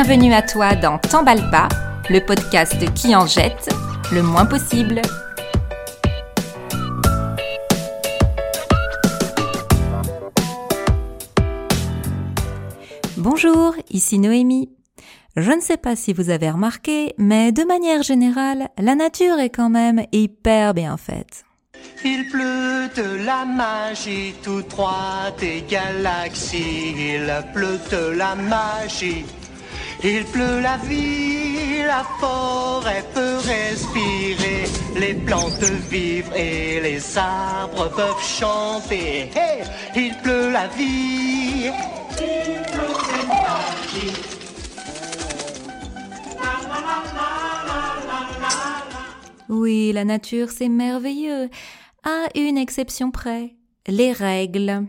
[0.00, 1.68] Bienvenue à toi dans T'emballe pas,
[2.08, 3.68] le podcast qui en jette
[4.12, 5.02] le moins possible.
[13.16, 14.70] Bonjour, ici Noémie.
[15.36, 19.50] Je ne sais pas si vous avez remarqué, mais de manière générale, la nature est
[19.50, 21.44] quand même hyper bien faite.
[22.04, 26.94] Il pleut de la magie tout droit des galaxies.
[26.96, 29.24] Il pleut de la magie.
[30.04, 34.64] Il pleut la vie, la forêt peut respirer,
[34.96, 39.30] les plantes vivent et les arbres peuvent chanter.
[39.96, 41.72] Il pleut la vie.
[42.20, 44.38] Il pleut de magie.
[49.48, 51.48] Oui, la nature, c'est merveilleux.
[52.04, 53.56] À une exception près,
[53.88, 54.86] les règles.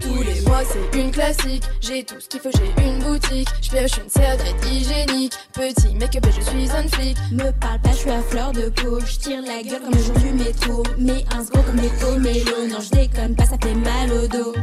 [0.00, 3.70] Tous les mois c'est une classique, j'ai tout ce qu'il faut, j'ai une boutique, je
[3.70, 7.16] pioche une serviette hygiénique, petit make-up et je suis un flic.
[7.32, 10.02] Me parle pas, je suis à fleur de peau, je tire la gueule comme le
[10.02, 13.74] jour du métro, mais un gros comme les pomélos, non je déconne pas, ça fait
[13.74, 14.54] mal au dos.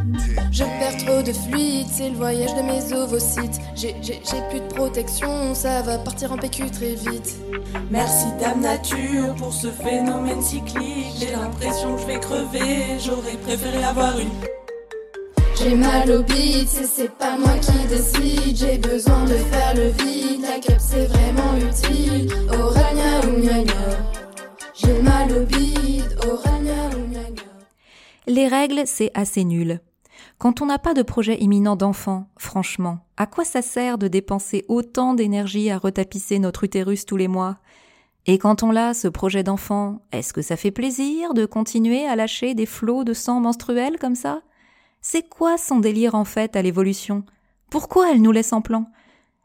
[0.52, 4.62] Je perds trop de fluide, c'est le voyage de mes ovocytes, j'ai j'ai- j'ai plus
[4.62, 7.36] de protection, ça va partir en PQ très vite.
[7.92, 11.16] Merci Dame Nature pour ce phénomène cyclique.
[11.20, 13.00] J'ai l'impression que je vais crever.
[13.04, 14.30] J'aurais préféré avoir une.
[15.66, 20.42] J'ai mal au beat, c'est- pas moi qui décide, j'ai besoin de faire le vide,
[20.44, 23.42] la cup c'est vraiment utile, orania ou.
[24.76, 27.12] J'ai mal au orania ou.
[28.28, 29.80] Les règles, c'est assez nul.
[30.38, 34.66] Quand on n'a pas de projet imminent d'enfant, franchement, à quoi ça sert de dépenser
[34.68, 37.58] autant d'énergie à retapisser notre utérus tous les mois?
[38.28, 42.16] Et quand on l'a, ce projet d'enfant, est-ce que ça fait plaisir de continuer à
[42.16, 44.42] lâcher des flots de sang menstruel comme ça?
[45.08, 47.26] C'est quoi son délire en fait à l'évolution?
[47.70, 48.90] Pourquoi elle nous laisse en plan?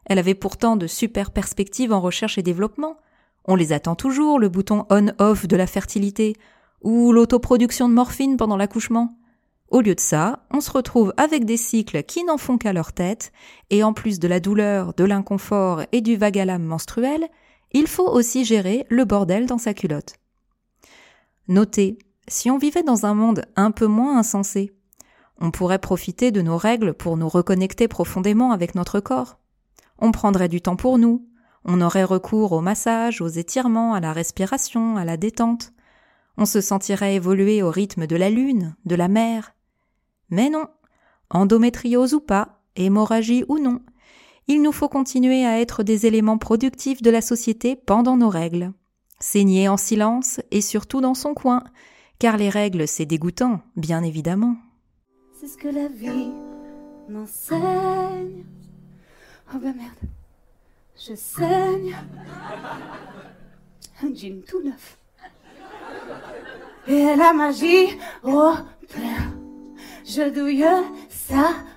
[0.05, 2.97] Elle avait pourtant de super perspectives en recherche et développement.
[3.45, 6.35] On les attend toujours, le bouton on-off de la fertilité,
[6.81, 9.19] ou l'autoproduction de morphine pendant l'accouchement.
[9.69, 12.91] Au lieu de ça, on se retrouve avec des cycles qui n'en font qu'à leur
[12.91, 13.31] tête,
[13.69, 17.29] et en plus de la douleur, de l'inconfort et du vague à l'âme menstruel,
[17.71, 20.15] il faut aussi gérer le bordel dans sa culotte.
[21.47, 24.73] Notez, si on vivait dans un monde un peu moins insensé,
[25.41, 29.39] on pourrait profiter de nos règles pour nous reconnecter profondément avec notre corps.
[29.97, 31.27] On prendrait du temps pour nous,
[31.65, 35.73] on aurait recours au massage, aux étirements, à la respiration, à la détente.
[36.37, 39.55] On se sentirait évoluer au rythme de la lune, de la mer.
[40.29, 40.67] Mais non,
[41.29, 43.81] endométriose ou pas, hémorragie ou non,
[44.47, 48.73] il nous faut continuer à être des éléments productifs de la société pendant nos règles.
[49.19, 51.63] Saigner en silence et surtout dans son coin,
[52.19, 54.55] car les règles c'est dégoûtant, bien évidemment.
[55.41, 56.29] C'est ce que la vie
[57.09, 58.45] m'enseigne.
[59.51, 59.97] Oh bah merde,
[60.95, 61.95] je saigne.
[64.03, 64.99] Un jean tout neuf.
[66.87, 68.53] Et la magie au
[68.87, 69.33] plein.
[70.05, 70.63] Je douille
[71.31, 71.70] mère.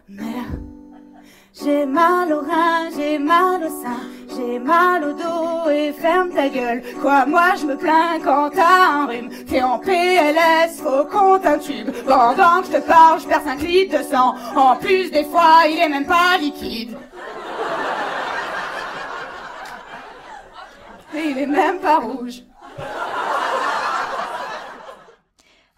[1.56, 6.48] J'ai mal au rein, j'ai mal au sein, j'ai mal au dos et ferme ta
[6.48, 6.82] gueule.
[7.00, 9.30] Quoi, moi je me plains quand t'as un rhume.
[9.46, 11.92] T'es en PLS, faut qu'on t'intube.
[12.06, 14.34] Pendant que je te parle, je perds 5 litres de sang.
[14.56, 16.96] En plus, des fois, il est même pas liquide.
[21.14, 22.42] Et il est même pas rouge.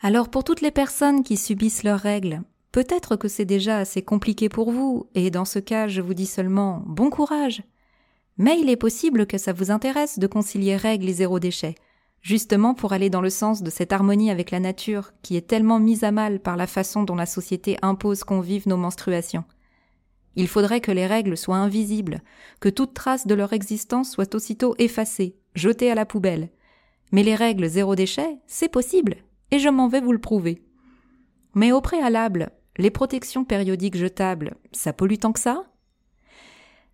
[0.02, 2.40] Alors pour toutes les personnes qui subissent leurs règles,
[2.76, 6.26] peut-être que c'est déjà assez compliqué pour vous, et dans ce cas je vous dis
[6.26, 7.62] seulement bon courage.
[8.36, 11.74] Mais il est possible que ça vous intéresse de concilier règles et zéro déchet,
[12.20, 15.78] justement pour aller dans le sens de cette harmonie avec la nature qui est tellement
[15.78, 19.44] mise à mal par la façon dont la société impose qu'on vive nos menstruations.
[20.34, 22.20] Il faudrait que les règles soient invisibles,
[22.60, 26.50] que toute trace de leur existence soit aussitôt effacée, jetée à la poubelle.
[27.10, 29.16] Mais les règles zéro déchet, c'est possible,
[29.50, 30.62] et je m'en vais vous le prouver.
[31.54, 35.64] Mais au préalable, les protections périodiques jetables, ça pollue tant que ça?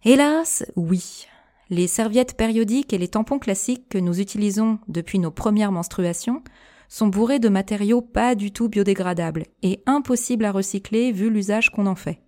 [0.04, 1.26] Hélas, oui.
[1.70, 6.42] Les serviettes périodiques et les tampons classiques que nous utilisons depuis nos premières menstruations
[6.88, 11.86] sont bourrés de matériaux pas du tout biodégradables et impossibles à recycler vu l'usage qu'on
[11.86, 12.20] en fait.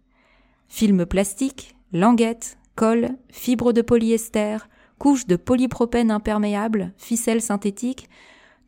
[0.69, 4.56] Films plastiques, languettes, colle, fibres de polyester,
[4.99, 8.09] couches de polypropène imperméable, ficelles synthétiques,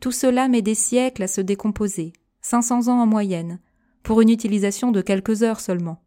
[0.00, 2.12] tout cela met des siècles à se décomposer,
[2.42, 3.60] 500 ans en moyenne,
[4.06, 6.00] pour une utilisation de quelques heures seulement.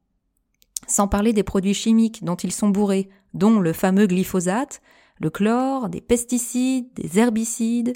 [0.88, 4.82] Sans parler des produits chimiques dont ils sont bourrés, dont le fameux glyphosate,
[5.20, 7.92] le chlore, des pesticides, des herbicides.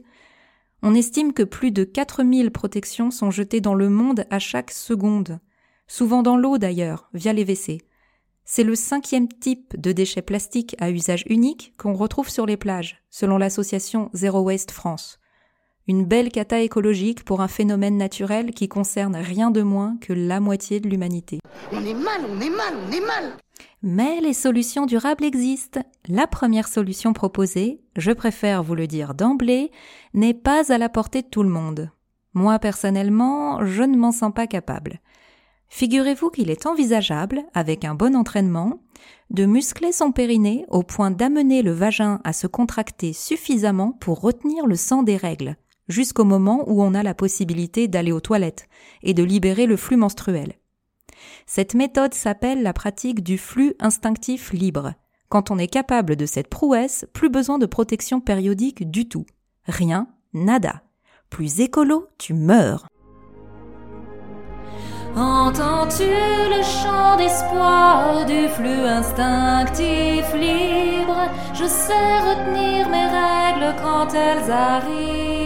[0.81, 5.39] On estime que plus de 4000 protections sont jetées dans le monde à chaque seconde,
[5.87, 7.77] souvent dans l'eau d'ailleurs, via les WC.
[8.43, 13.01] C'est le cinquième type de déchets plastiques à usage unique qu'on retrouve sur les plages,
[13.09, 15.21] selon l'association Zero Waste France.
[15.85, 20.39] Une belle cata écologique pour un phénomène naturel qui concerne rien de moins que la
[20.39, 21.39] moitié de l'humanité.
[21.73, 23.33] On est mal, on est mal, on est mal.
[23.81, 25.81] Mais les solutions durables existent.
[26.07, 29.71] La première solution proposée, je préfère vous le dire d'emblée,
[30.13, 31.89] n'est pas à la portée de tout le monde.
[32.33, 35.01] Moi personnellement, je ne m'en sens pas capable.
[35.67, 38.79] Figurez-vous qu'il est envisageable, avec un bon entraînement,
[39.31, 44.65] de muscler son périnée au point d'amener le vagin à se contracter suffisamment pour retenir
[44.65, 45.57] le sang des règles,
[45.87, 48.67] jusqu'au moment où on a la possibilité d'aller aux toilettes
[49.01, 50.53] et de libérer le flux menstruel.
[51.45, 54.93] Cette méthode s'appelle la pratique du flux instinctif libre.
[55.29, 59.25] Quand on est capable de cette prouesse, plus besoin de protection périodique du tout.
[59.65, 60.83] Rien, nada.
[61.29, 62.87] Plus écolo, tu meurs.
[65.15, 71.29] Entends-tu le chant d'espoir du flux instinctif libre?
[71.53, 75.42] Je sais retenir mes règles quand elles arrivent.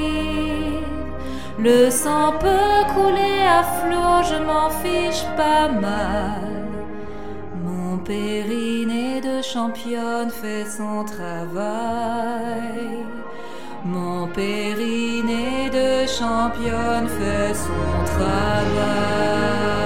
[1.69, 6.47] Le sang peut couler à flot, je m'en fiche pas mal.
[7.61, 12.87] Mon périnée de championne fait son travail.
[13.83, 19.76] Mon périnée de championne fait son travail.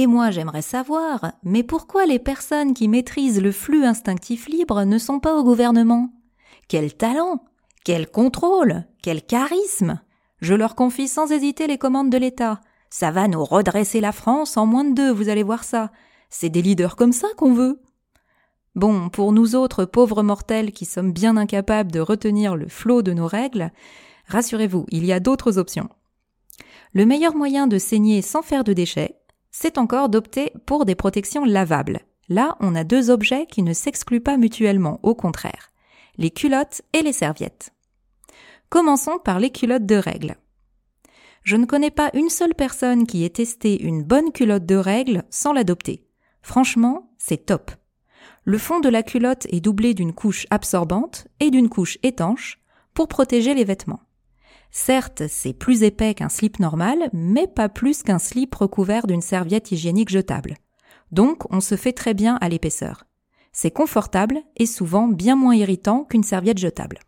[0.00, 4.96] Et moi j'aimerais savoir, mais pourquoi les personnes qui maîtrisent le flux instinctif libre ne
[4.96, 6.08] sont pas au gouvernement?
[6.68, 7.44] Quel talent
[7.84, 10.00] Quel contrôle Quel charisme
[10.40, 12.62] Je leur confie sans hésiter les commandes de l'État.
[12.88, 15.90] Ça va nous redresser la France en moins de deux, vous allez voir ça.
[16.30, 17.82] C'est des leaders comme ça qu'on veut.
[18.74, 23.12] Bon, pour nous autres pauvres mortels qui sommes bien incapables de retenir le flot de
[23.12, 23.70] nos règles,
[24.28, 25.90] rassurez-vous, il y a d'autres options.
[26.94, 29.19] Le meilleur moyen de saigner sans faire de déchets,
[29.50, 32.00] c'est encore d'opter pour des protections lavables.
[32.28, 35.72] Là, on a deux objets qui ne s'excluent pas mutuellement, au contraire.
[36.16, 37.72] Les culottes et les serviettes.
[38.68, 40.36] Commençons par les culottes de règle.
[41.42, 45.24] Je ne connais pas une seule personne qui ait testé une bonne culotte de règle
[45.30, 46.06] sans l'adopter.
[46.42, 47.72] Franchement, c'est top.
[48.44, 52.60] Le fond de la culotte est doublé d'une couche absorbante et d'une couche étanche
[52.94, 54.00] pour protéger les vêtements.
[54.70, 59.72] Certes, c'est plus épais qu'un slip normal, mais pas plus qu'un slip recouvert d'une serviette
[59.72, 60.54] hygiénique jetable.
[61.10, 63.04] Donc, on se fait très bien à l'épaisseur.
[63.52, 67.00] C'est confortable et souvent bien moins irritant qu'une serviette jetable.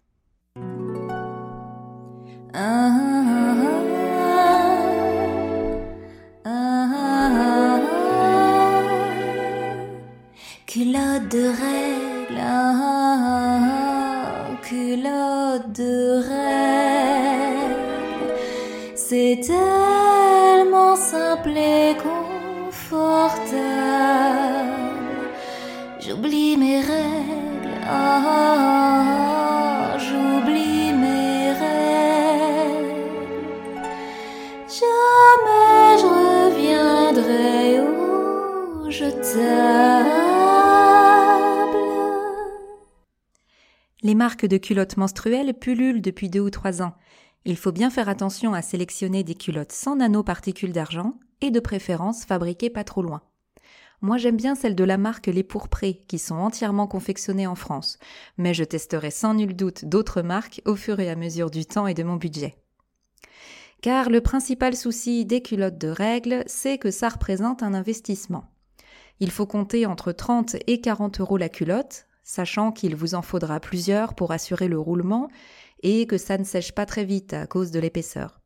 [10.67, 12.43] Culotte de règle,
[14.63, 17.12] culotte de règle,
[19.13, 23.53] c'est tellement simple et confortable.
[26.01, 29.19] J'oublie mes règles, ah,
[29.99, 33.05] j'oublie mes règles.
[34.81, 40.23] Jamais je reviendrai où je t'aime.
[44.03, 46.95] Les marques de culottes menstruelles pullulent depuis deux ou trois ans.
[47.45, 52.25] Il faut bien faire attention à sélectionner des culottes sans nanoparticules d'argent et de préférence
[52.25, 53.23] fabriquées pas trop loin.
[54.01, 57.99] Moi j'aime bien celles de la marque Les Pourprés qui sont entièrement confectionnées en France,
[58.37, 61.87] mais je testerai sans nul doute d'autres marques au fur et à mesure du temps
[61.87, 62.57] et de mon budget.
[63.81, 68.45] Car le principal souci des culottes de règle, c'est que ça représente un investissement.
[69.19, 73.61] Il faut compter entre 30 et 40 euros la culotte, sachant qu'il vous en faudra
[73.61, 75.29] plusieurs pour assurer le roulement
[75.83, 78.41] et que ça ne sèche pas très vite à cause de l'épaisseur.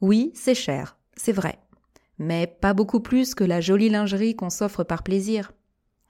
[0.00, 1.58] Oui, c'est cher, c'est vrai,
[2.18, 5.52] mais pas beaucoup plus que la jolie lingerie qu'on s'offre par plaisir.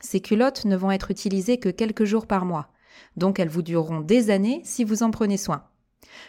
[0.01, 2.69] Ces culottes ne vont être utilisées que quelques jours par mois,
[3.17, 5.65] donc elles vous dureront des années si vous en prenez soin.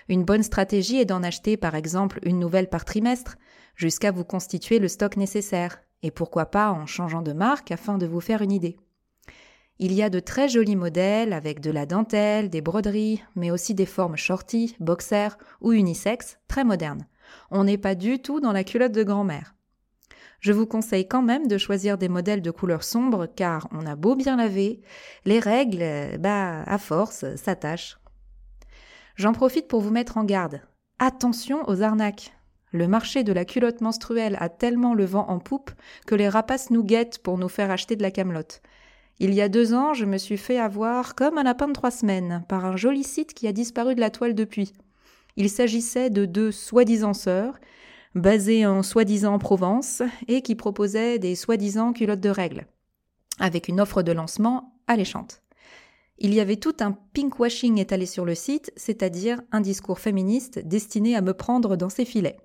[0.07, 3.37] Une bonne stratégie est d'en acheter par exemple une nouvelle par trimestre,
[3.75, 8.05] jusqu'à vous constituer le stock nécessaire, et pourquoi pas en changeant de marque afin de
[8.05, 8.77] vous faire une idée.
[9.81, 13.73] Il y a de très jolis modèles avec de la dentelle, des broderies, mais aussi
[13.73, 17.07] des formes shorty, boxer ou unisex, très modernes.
[17.49, 19.55] On n'est pas du tout dans la culotte de grand-mère.
[20.41, 23.95] Je vous conseille quand même de choisir des modèles de couleur sombre car on a
[23.95, 24.81] beau bien laver,
[25.23, 27.99] les règles, bah, à force, s'attachent.
[29.15, 30.61] J'en profite pour vous mettre en garde.
[30.99, 32.33] Attention aux arnaques.
[32.73, 35.71] Le marché de la culotte menstruelle a tellement le vent en poupe
[36.05, 38.61] que les rapaces nous guettent pour nous faire acheter de la camelote.
[39.21, 41.91] Il y a deux ans, je me suis fait avoir comme un lapin de trois
[41.91, 44.71] semaines par un joli site qui a disparu de la toile depuis.
[45.35, 47.59] Il s'agissait de deux soi-disant sœurs,
[48.15, 52.65] basées en soi-disant Provence, et qui proposaient des soi-disant culottes de règles,
[53.39, 55.41] avec une offre de lancement alléchante.
[56.17, 61.17] Il y avait tout un pinkwashing étalé sur le site, c'est-à-dire un discours féministe destiné
[61.17, 62.37] à me prendre dans ses filets.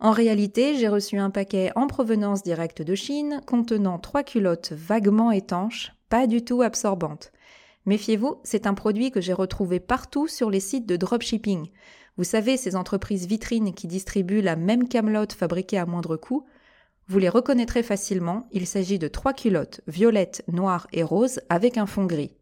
[0.00, 5.30] En réalité, j'ai reçu un paquet en provenance directe de Chine contenant trois culottes vaguement
[5.30, 7.32] étanches, pas du tout absorbantes.
[7.86, 11.70] Méfiez-vous, c'est un produit que j'ai retrouvé partout sur les sites de dropshipping.
[12.16, 16.44] Vous savez, ces entreprises vitrines qui distribuent la même camelote fabriquée à moindre coût.
[17.08, 21.86] Vous les reconnaîtrez facilement, il s'agit de trois culottes, violettes, noires et roses, avec un
[21.86, 22.36] fond gris.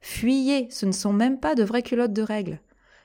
[0.00, 2.60] Fuyez, ce ne sont même pas de vraies culottes de règles.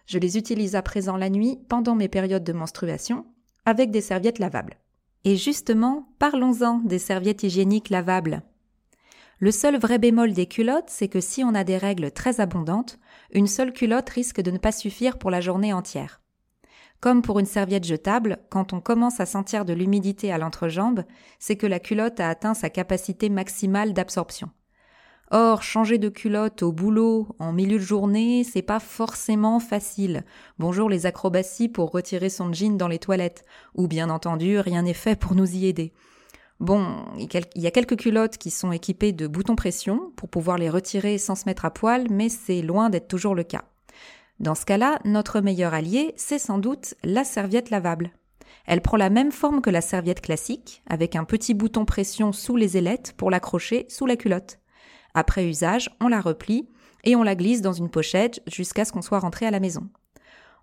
[0.05, 3.25] Je les utilise à présent la nuit, pendant mes périodes de menstruation,
[3.65, 4.77] avec des serviettes lavables.
[5.24, 8.41] Et justement, parlons-en des serviettes hygiéniques lavables.
[9.39, 13.00] Le seul vrai bémol des culottes, c'est que si on a des règles très abondantes,
[13.32, 16.22] une seule culotte risque de ne pas suffire pour la journée entière.
[17.00, 21.03] Comme pour une serviette jetable, quand on commence à sentir de l'humidité à l'entrejambe,
[21.39, 24.51] c'est que la culotte a atteint sa capacité maximale d'absorption.
[25.34, 30.26] Or, changer de culotte au boulot en milieu de journée, c'est pas forcément facile.
[30.60, 33.46] Bonjour les acrobaties pour retirer son jean dans les toilettes.
[33.74, 35.94] Ou bien entendu, rien n'est fait pour nous y aider.
[36.60, 40.70] Bon, il y a quelques culottes qui sont équipées de boutons pression pour pouvoir les
[40.70, 43.64] retirer sans se mettre à poil, mais c'est loin d'être toujours le cas.
[44.42, 48.12] Dans ce cas-là, notre meilleur allié, c'est sans doute la serviette lavable.
[48.66, 52.58] Elle prend la même forme que la serviette classique, avec un petit bouton pression sous
[52.58, 54.61] les ailettes pour l'accrocher sous la culotte.
[55.13, 56.68] Après usage, on la replie
[57.03, 59.89] et on la glisse dans une pochette jusqu'à ce qu'on soit rentré à la maison.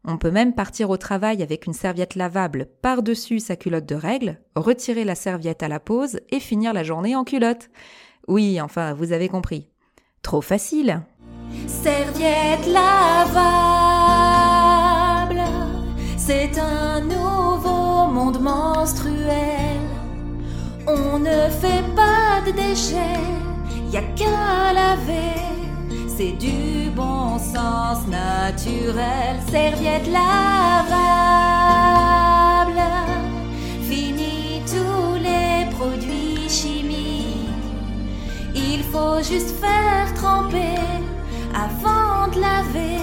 [0.04, 4.40] On peut même partir au travail avec une serviette lavable par-dessus sa culotte de règle,
[4.54, 7.68] retirer la serviette à la pause et finir la journée en culotte.
[8.28, 9.68] Oui, enfin, vous avez compris.
[10.22, 11.02] Trop facile.
[11.66, 13.32] Serviette lavable,
[16.16, 19.80] c'est un nouveau monde menstruel.
[20.86, 23.47] On ne fait pas de déchets
[23.92, 25.40] y a qu'à laver.
[26.08, 30.28] C'est du bon sens naturel, serviette lavable.
[33.88, 37.48] Fini tous les produits chimiques.
[38.54, 40.80] Il faut juste faire tremper
[41.54, 42.98] avant de laver.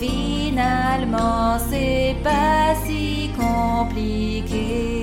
[0.00, 4.97] Finalement, c'est pas si compliqué.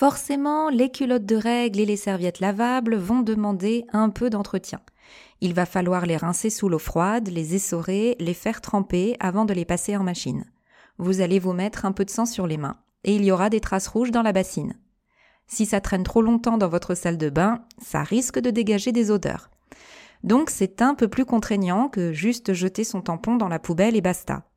[0.00, 4.80] Forcément, les culottes de règles et les serviettes lavables vont demander un peu d'entretien.
[5.42, 9.52] Il va falloir les rincer sous l'eau froide, les essorer, les faire tremper avant de
[9.52, 10.46] les passer en machine.
[10.96, 13.50] Vous allez vous mettre un peu de sang sur les mains, et il y aura
[13.50, 14.72] des traces rouges dans la bassine.
[15.46, 19.10] Si ça traîne trop longtemps dans votre salle de bain, ça risque de dégager des
[19.10, 19.50] odeurs.
[20.24, 24.00] Donc c'est un peu plus contraignant que juste jeter son tampon dans la poubelle et
[24.00, 24.49] basta.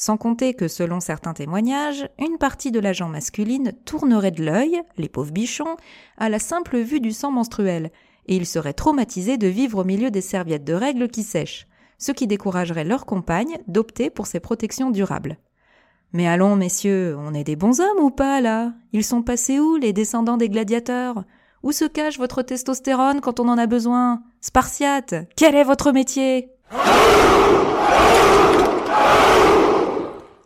[0.00, 5.10] Sans compter que, selon certains témoignages, une partie de l'agent masculine tournerait de l'œil, les
[5.10, 5.76] pauvres bichons,
[6.16, 7.92] à la simple vue du sang menstruel,
[8.24, 11.66] et ils seraient traumatisés de vivre au milieu des serviettes de règles qui sèchent,
[11.98, 15.36] ce qui découragerait leurs compagnes d'opter pour ces protections durables.
[16.14, 18.72] Mais allons, messieurs, on est des bons hommes ou pas, là?
[18.94, 21.24] Ils sont passés où, les descendants des gladiateurs?
[21.62, 24.22] Où se cache votre testostérone quand on en a besoin?
[24.40, 26.48] Spartiate, quel est votre métier?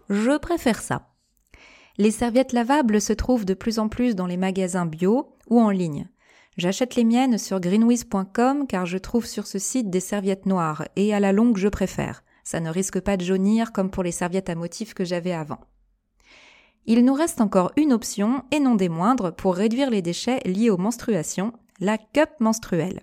[0.08, 1.10] Je préfère ça.
[1.96, 5.70] Les serviettes lavables se trouvent de plus en plus dans les magasins bio ou en
[5.70, 6.08] ligne.
[6.56, 11.14] J'achète les miennes sur greenwiz.com car je trouve sur ce site des serviettes noires et
[11.14, 12.22] à la longue je préfère.
[12.44, 15.60] Ça ne risque pas de jaunir comme pour les serviettes à motifs que j'avais avant.
[16.86, 20.68] Il nous reste encore une option, et non des moindres, pour réduire les déchets liés
[20.68, 23.00] aux menstruations, la cup menstruelle.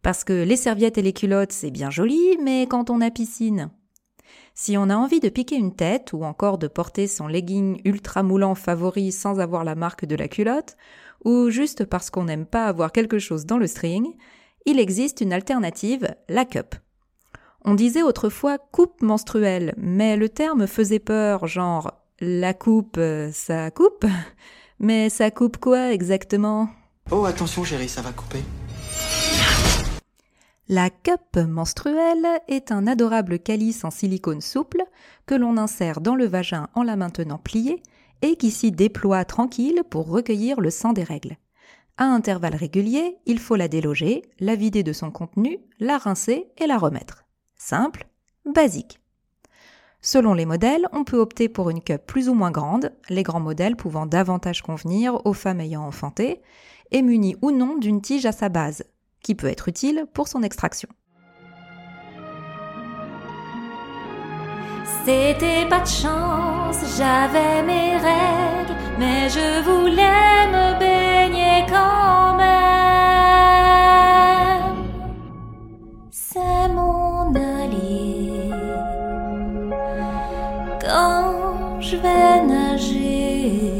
[0.00, 3.70] Parce que les serviettes et les culottes, c'est bien joli, mais quand on a piscine,
[4.58, 8.24] si on a envie de piquer une tête ou encore de porter son legging ultra
[8.24, 10.76] moulant favori sans avoir la marque de la culotte,
[11.24, 14.16] ou juste parce qu'on n'aime pas avoir quelque chose dans le string,
[14.66, 16.74] il existe une alternative, la cup.
[17.64, 23.00] On disait autrefois coupe menstruelle, mais le terme faisait peur, genre la coupe,
[23.32, 24.06] ça coupe?
[24.80, 26.68] Mais ça coupe quoi exactement?
[27.12, 28.42] Oh attention chérie, ça va couper.
[30.70, 34.84] La cup menstruelle est un adorable calice en silicone souple
[35.24, 37.82] que l'on insère dans le vagin en la maintenant pliée
[38.20, 41.38] et qui s'y déploie tranquille pour recueillir le sang des règles.
[41.96, 46.66] À intervalles réguliers, il faut la déloger, la vider de son contenu, la rincer et
[46.66, 47.24] la remettre.
[47.56, 48.06] Simple,
[48.44, 49.00] basique.
[50.02, 53.40] Selon les modèles, on peut opter pour une cup plus ou moins grande, les grands
[53.40, 56.42] modèles pouvant davantage convenir aux femmes ayant enfanté,
[56.90, 58.84] et munis ou non d'une tige à sa base,
[59.28, 60.88] qui peut être utile pour son extraction.
[65.04, 73.18] C'était pas de chance, j'avais mes règles, mais je voulais me baigner quand même.
[76.10, 78.50] C'est mon allié
[80.80, 83.77] quand je vais nager.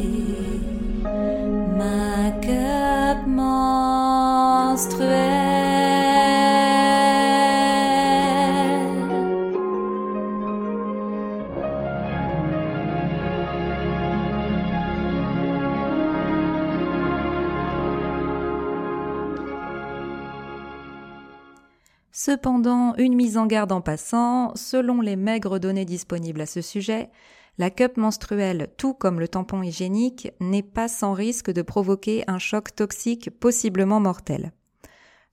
[22.38, 27.10] Cependant, une mise en garde en passant, selon les maigres données disponibles à ce sujet,
[27.58, 32.38] la cup menstruelle, tout comme le tampon hygiénique, n'est pas sans risque de provoquer un
[32.38, 34.52] choc toxique possiblement mortel.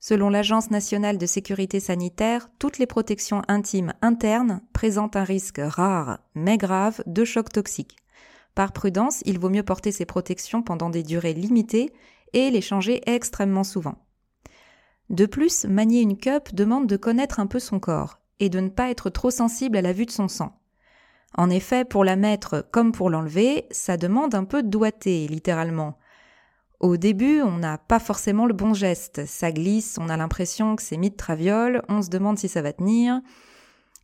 [0.00, 6.18] Selon l'Agence nationale de sécurité sanitaire, toutes les protections intimes internes présentent un risque rare
[6.34, 7.98] mais grave de choc toxique.
[8.56, 11.92] Par prudence, il vaut mieux porter ces protections pendant des durées limitées
[12.32, 14.05] et les changer extrêmement souvent.
[15.10, 18.68] De plus, manier une cup demande de connaître un peu son corps et de ne
[18.68, 20.58] pas être trop sensible à la vue de son sang.
[21.34, 25.98] En effet, pour la mettre comme pour l'enlever, ça demande un peu de doigté, littéralement.
[26.80, 30.82] Au début, on n'a pas forcément le bon geste, ça glisse, on a l'impression que
[30.82, 31.16] c'est mis de
[31.88, 33.20] on se demande si ça va tenir,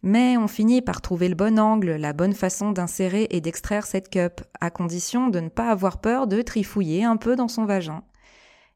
[0.03, 4.09] mais on finit par trouver le bon angle, la bonne façon d'insérer et d'extraire cette
[4.09, 8.03] cup, à condition de ne pas avoir peur de trifouiller un peu dans son vagin.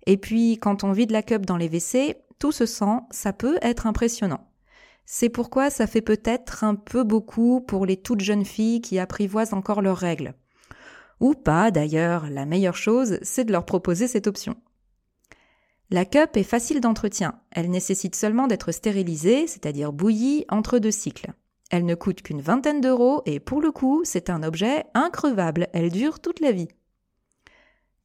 [0.06, 3.58] Et puis, quand on vide la cup dans les WC, tout se sent, ça peut
[3.62, 4.48] être impressionnant.
[5.04, 9.54] C'est pourquoi ça fait peut-être un peu beaucoup pour les toutes jeunes filles qui apprivoisent
[9.54, 10.34] encore leurs règles.
[11.20, 14.56] Ou pas d'ailleurs, la meilleure chose, c'est de leur proposer cette option.
[15.90, 21.32] La cup est facile d'entretien, elle nécessite seulement d'être stérilisée, c'est-à-dire bouillie entre deux cycles.
[21.71, 25.90] Elle ne coûte qu'une vingtaine d'euros et pour le coup, c'est un objet increvable, elle
[25.90, 26.69] dure toute la vie.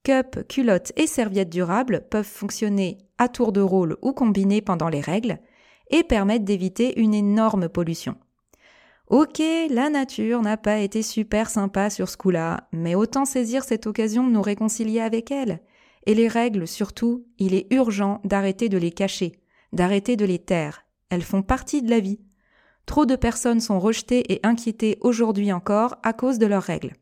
[0.04, 5.02] Cup, culottes et serviettes durables peuvent fonctionner à tour de rôle ou combinés pendant les
[5.02, 5.40] règles
[5.92, 8.16] et permettent d'éviter une énorme pollution.
[9.08, 13.86] Ok, la nature n'a pas été super sympa sur ce coup-là, mais autant saisir cette
[13.86, 15.60] occasion de nous réconcilier avec elle.
[16.08, 19.34] Et les règles, surtout, il est urgent d'arrêter de les cacher,
[19.74, 20.86] d'arrêter de les taire.
[21.10, 22.22] Elles font partie de la vie.
[22.86, 26.94] Trop de personnes sont rejetées et inquiétées aujourd'hui encore à cause de leurs règles.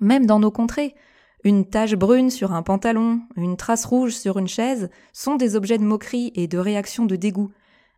[0.00, 0.94] Même dans nos contrées,
[1.44, 5.78] une tache brune sur un pantalon, une trace rouge sur une chaise sont des objets
[5.78, 7.50] de moquerie et de réaction de dégoût,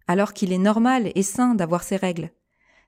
[0.06, 2.30] alors qu'il est normal et sain d'avoir ces règles.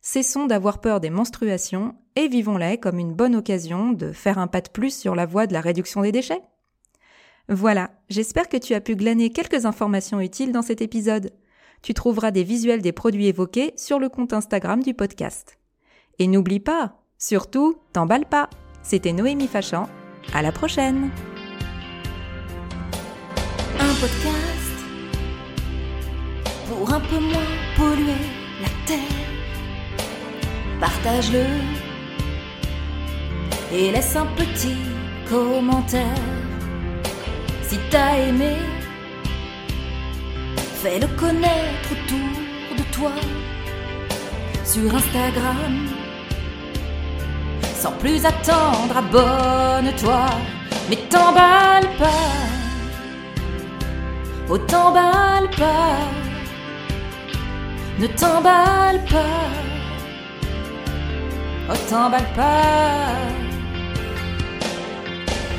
[0.03, 4.61] Cessons d'avoir peur des menstruations et vivons-les comme une bonne occasion de faire un pas
[4.61, 6.43] de plus sur la voie de la réduction des déchets.
[7.49, 11.33] Voilà, j'espère que tu as pu glaner quelques informations utiles dans cet épisode.
[11.83, 15.59] Tu trouveras des visuels des produits évoqués sur le compte Instagram du podcast.
[16.19, 18.51] Et n'oublie pas, surtout, t'emballe pas.
[18.83, 19.89] C'était Noémie Fachan.
[20.33, 21.11] À la prochaine!
[23.79, 24.73] Un podcast
[26.69, 28.25] pour un peu moins polluer
[28.63, 28.99] la terre.
[30.81, 31.45] Partage-le
[33.73, 34.77] et laisse un petit
[35.29, 36.03] commentaire.
[37.63, 38.57] Si t'as aimé,
[40.83, 43.13] fais-le connaître autour de toi
[44.65, 46.02] sur Instagram.
[47.83, 50.27] Sans plus attendre, abonne-toi,
[50.89, 52.31] mais t'emballe pas.
[54.49, 55.99] Oh, t'emballe pas,
[57.99, 59.51] ne t'emballe pas.
[61.69, 63.17] Oh, t'emballe pas.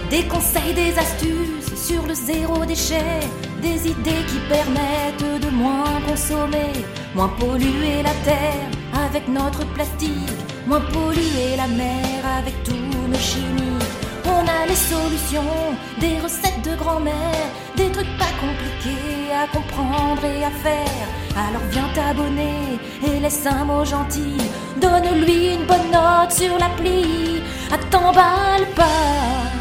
[0.10, 3.20] Des conseils, des astuces sur le zéro déchet,
[3.62, 6.72] des idées qui permettent de moins consommer,
[7.16, 8.70] moins polluer la terre
[9.06, 11.14] avec notre plastique, moins
[11.58, 13.80] la mer avec tous nos chimies.
[14.26, 20.44] On a les solutions, des recettes de grand-mère, des trucs pas compliqués à comprendre et
[20.44, 21.08] à faire.
[21.36, 24.38] Alors viens t'abonner et laisse un mot gentil.
[24.82, 27.42] Donne-lui une bonne note sur l'appli.
[27.72, 29.52] Ah, t'emballe pas,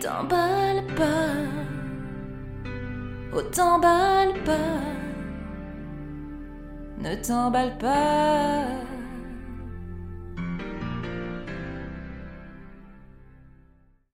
[0.00, 1.34] t'emballe pas,
[3.34, 4.78] oh t'emballe pas,
[6.98, 8.97] ne t'emballe pas.